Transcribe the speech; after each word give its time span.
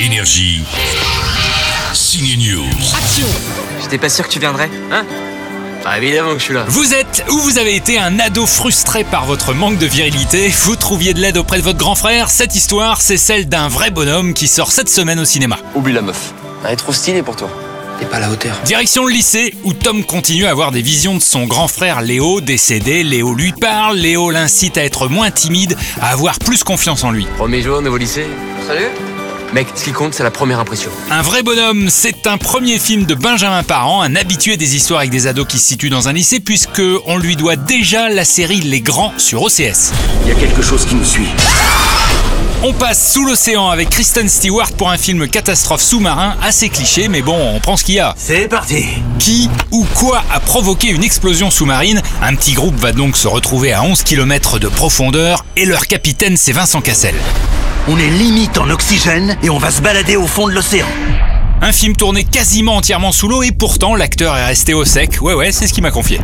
Énergie. 0.00 0.62
Signe 1.92 2.38
News. 2.38 2.64
J'étais 3.82 3.98
pas 3.98 4.08
sûr 4.08 4.26
que 4.26 4.32
tu 4.32 4.38
viendrais. 4.38 4.70
Hein? 4.90 5.04
Bah 5.84 5.98
évidemment 5.98 6.32
que 6.32 6.38
je 6.38 6.44
suis 6.44 6.54
là. 6.54 6.64
Vous 6.68 6.94
êtes 6.94 7.22
ou 7.30 7.38
vous 7.38 7.58
avez 7.58 7.76
été 7.76 7.98
un 7.98 8.18
ado 8.18 8.46
frustré 8.46 9.04
par 9.04 9.26
votre 9.26 9.52
manque 9.52 9.76
de 9.76 9.84
virilité, 9.84 10.48
vous 10.62 10.76
trouviez 10.76 11.12
de 11.12 11.20
l'aide 11.20 11.36
auprès 11.36 11.58
de 11.58 11.62
votre 11.62 11.76
grand 11.76 11.96
frère, 11.96 12.30
cette 12.30 12.54
histoire, 12.54 13.02
c'est 13.02 13.18
celle 13.18 13.46
d'un 13.46 13.68
vrai 13.68 13.90
bonhomme 13.90 14.32
qui 14.32 14.48
sort 14.48 14.72
cette 14.72 14.88
semaine 14.88 15.18
au 15.18 15.26
cinéma. 15.26 15.58
Oublie 15.74 15.92
la 15.92 16.00
meuf. 16.00 16.32
Elle 16.64 16.72
est 16.72 16.76
trop 16.76 16.94
stylée 16.94 17.22
pour 17.22 17.36
toi. 17.36 17.50
T'es 17.98 18.06
pas 18.06 18.16
à 18.16 18.20
la 18.20 18.30
hauteur. 18.30 18.58
Direction 18.64 19.04
le 19.04 19.12
lycée, 19.12 19.54
où 19.64 19.74
Tom 19.74 20.02
continue 20.04 20.46
à 20.46 20.50
avoir 20.50 20.70
des 20.70 20.80
visions 20.80 21.14
de 21.14 21.22
son 21.22 21.44
grand 21.44 21.68
frère 21.68 22.00
Léo, 22.00 22.40
décédé, 22.40 23.02
Léo 23.02 23.34
lui 23.34 23.52
parle, 23.52 23.98
Léo 23.98 24.30
l'incite 24.30 24.78
à 24.78 24.84
être 24.84 25.08
moins 25.08 25.30
timide, 25.30 25.76
à 26.00 26.12
avoir 26.12 26.38
plus 26.38 26.64
confiance 26.64 27.04
en 27.04 27.10
lui. 27.10 27.26
Premier 27.36 27.60
jour, 27.60 27.82
nouveau 27.82 27.98
lycée. 27.98 28.26
Salut 28.66 28.88
Mec, 29.52 29.66
ce 29.74 29.84
qui 29.84 29.92
compte, 29.92 30.14
c'est 30.14 30.22
la 30.22 30.30
première 30.30 30.60
impression. 30.60 30.90
Un 31.10 31.22
vrai 31.22 31.42
bonhomme, 31.42 31.88
c'est 31.90 32.28
un 32.28 32.38
premier 32.38 32.78
film 32.78 33.04
de 33.04 33.14
Benjamin 33.14 33.64
Parent, 33.64 34.00
un 34.00 34.14
habitué 34.14 34.56
des 34.56 34.76
histoires 34.76 35.00
avec 35.00 35.10
des 35.10 35.26
ados 35.26 35.46
qui 35.48 35.58
se 35.58 35.66
situent 35.66 35.90
dans 35.90 36.08
un 36.08 36.12
lycée, 36.12 36.38
puisque 36.38 36.82
on 37.06 37.18
lui 37.18 37.34
doit 37.34 37.56
déjà 37.56 38.08
la 38.08 38.24
série 38.24 38.60
Les 38.60 38.80
Grands 38.80 39.12
sur 39.18 39.42
OCS. 39.42 39.92
Il 40.22 40.28
y 40.28 40.32
a 40.32 40.34
quelque 40.36 40.62
chose 40.62 40.86
qui 40.86 40.94
nous 40.94 41.04
suit. 41.04 41.28
On 42.62 42.72
passe 42.74 43.12
sous 43.12 43.24
l'océan 43.24 43.70
avec 43.70 43.90
Kristen 43.90 44.28
Stewart 44.28 44.70
pour 44.72 44.90
un 44.90 44.98
film 44.98 45.26
catastrophe 45.26 45.80
sous-marin 45.80 46.36
assez 46.42 46.68
cliché, 46.68 47.08
mais 47.08 47.22
bon, 47.22 47.36
on 47.54 47.58
prend 47.58 47.76
ce 47.76 47.82
qu'il 47.82 47.94
y 47.96 48.00
a. 48.00 48.14
C'est 48.16 48.46
parti 48.46 48.84
Qui 49.18 49.50
ou 49.72 49.84
quoi 49.94 50.22
a 50.30 50.38
provoqué 50.38 50.88
une 50.88 51.02
explosion 51.02 51.50
sous-marine? 51.50 52.02
Un 52.22 52.34
petit 52.36 52.52
groupe 52.52 52.76
va 52.76 52.92
donc 52.92 53.16
se 53.16 53.26
retrouver 53.26 53.72
à 53.72 53.82
11 53.82 54.02
km 54.02 54.58
de 54.58 54.68
profondeur 54.68 55.44
et 55.56 55.64
leur 55.64 55.86
capitaine 55.86 56.36
c'est 56.36 56.52
Vincent 56.52 56.82
Cassel. 56.82 57.14
On 57.88 57.96
est 57.98 58.10
limite 58.10 58.58
en 58.58 58.68
oxygène 58.70 59.36
et 59.42 59.50
on 59.50 59.58
va 59.58 59.70
se 59.70 59.80
balader 59.80 60.16
au 60.16 60.26
fond 60.26 60.46
de 60.46 60.52
l'océan. 60.52 60.86
Un 61.62 61.72
film 61.72 61.94
tourné 61.94 62.24
quasiment 62.24 62.76
entièrement 62.76 63.12
sous 63.12 63.28
l'eau 63.28 63.42
et 63.42 63.52
pourtant 63.52 63.94
l'acteur 63.94 64.34
est 64.34 64.46
resté 64.46 64.72
au 64.72 64.86
sec. 64.86 65.18
Ouais 65.20 65.34
ouais, 65.34 65.52
c'est 65.52 65.66
ce 65.66 65.74
qu'il 65.74 65.82
m'a 65.82 65.90
confié. 65.90 66.18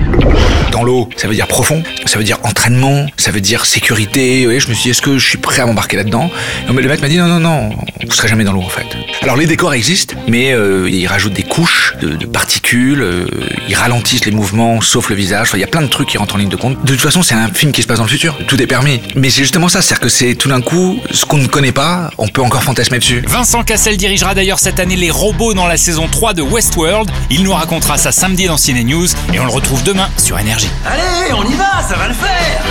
Dans 0.72 0.82
l'eau, 0.82 1.08
ça 1.16 1.28
veut 1.28 1.34
dire 1.34 1.46
profond, 1.46 1.82
ça 2.06 2.18
veut 2.18 2.24
dire 2.24 2.38
entraînement, 2.42 3.06
ça 3.16 3.30
veut 3.30 3.40
dire 3.40 3.66
sécurité. 3.66 4.46
Oui, 4.46 4.60
je 4.60 4.68
me 4.68 4.74
suis 4.74 4.84
dit, 4.84 4.90
est-ce 4.90 5.02
que 5.02 5.18
je 5.18 5.26
suis 5.26 5.38
prêt 5.38 5.60
à 5.60 5.66
m'embarquer 5.66 5.96
là-dedans? 5.96 6.30
Non, 6.66 6.74
mais 6.74 6.82
le 6.82 6.88
mec 6.88 7.00
m'a 7.00 7.08
dit, 7.08 7.18
non, 7.18 7.26
non, 7.26 7.40
non, 7.40 7.70
vous 8.06 8.14
serez 8.14 8.28
jamais 8.28 8.44
dans 8.44 8.52
l'eau 8.52 8.62
en 8.62 8.68
fait. 8.68 8.86
Alors 9.22 9.36
les 9.36 9.46
décors 9.46 9.74
existent, 9.74 10.14
mais 10.26 10.52
euh, 10.52 10.88
ils 10.90 11.06
rajoutent 11.06 11.34
des 11.34 11.42
couches 11.42 11.94
de, 12.00 12.16
de 12.16 12.26
particules, 12.26 13.02
euh, 13.02 13.26
ils 13.68 13.74
ralentissent 13.74 14.24
les 14.24 14.32
mouvements, 14.32 14.80
sauf 14.80 15.10
le 15.10 15.16
visage. 15.16 15.48
Enfin, 15.48 15.58
il 15.58 15.60
y 15.60 15.64
a 15.64 15.68
plein 15.68 15.82
de 15.82 15.86
trucs 15.88 16.08
qui 16.08 16.18
rentrent 16.18 16.34
en 16.34 16.38
ligne 16.38 16.48
de 16.48 16.56
compte. 16.56 16.82
De 16.84 16.92
toute 16.92 17.00
façon, 17.00 17.22
c'est 17.22 17.34
un 17.34 17.48
film 17.48 17.72
qui 17.72 17.82
se 17.82 17.86
passe 17.86 17.98
dans 17.98 18.04
le 18.04 18.10
futur. 18.10 18.36
Tout 18.48 18.60
est 18.60 18.66
permis. 18.66 19.00
Mais 19.14 19.30
c'est 19.30 19.42
justement 19.42 19.68
ça, 19.68 19.82
c'est-à-dire 19.82 20.00
que 20.00 20.08
c'est 20.08 20.34
tout 20.34 20.48
d'un 20.48 20.62
coup, 20.62 20.98
ce 21.10 21.24
qu'on 21.26 21.38
ne 21.38 21.46
connaît 21.46 21.72
pas, 21.72 22.10
on 22.18 22.28
peut 22.28 22.42
encore 22.42 22.62
fantasmer 22.62 22.98
dessus. 22.98 23.22
Vincent 23.26 23.62
Cassel 23.62 23.96
dirigera 23.96 24.34
d'ailleurs 24.34 24.58
cette 24.58 24.80
année 24.80 24.96
les 24.96 25.10
dans 25.32 25.66
la 25.66 25.77
saison 25.77 26.06
3 26.08 26.34
de 26.34 26.42
Westworld. 26.42 27.10
Il 27.30 27.42
nous 27.42 27.52
racontera 27.52 27.98
ça 27.98 28.12
samedi 28.12 28.46
dans 28.46 28.56
Ciné 28.56 28.84
News 28.84 29.08
et 29.32 29.41
on 29.41 29.44
le 29.44 29.50
retrouve 29.50 29.82
demain 29.82 30.08
sur 30.16 30.38
Énergie. 30.38 30.69
Allez, 30.84 31.32
on 31.32 31.44
y 31.44 31.55
va, 31.55 31.82
ça 31.86 31.96
va 31.96 32.08
le 32.08 32.14
faire 32.14 32.62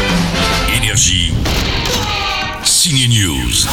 Énergie. 0.77 1.33
Signe 2.63 3.09
News. 3.09 3.67